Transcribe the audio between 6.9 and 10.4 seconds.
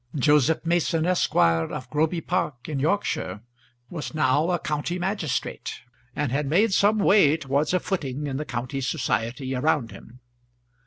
way towards a footing in the county society around him.